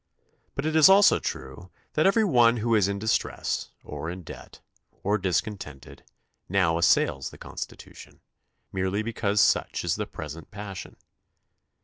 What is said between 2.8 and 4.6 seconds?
in distress, or in debt,